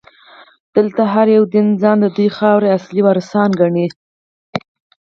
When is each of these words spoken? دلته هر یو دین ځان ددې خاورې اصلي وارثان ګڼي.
دلته 0.75 1.01
هر 1.13 1.27
یو 1.35 1.43
دین 1.53 1.67
ځان 1.81 1.97
ددې 2.03 2.27
خاورې 2.37 2.69
اصلي 2.77 3.01
وارثان 3.03 3.49
ګڼي. 3.59 3.87